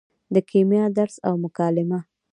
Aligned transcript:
د 0.33 0.35
کیمیا 0.49 0.85
درس 0.97 1.15
او 1.27 1.33
مکالمه 1.45 1.99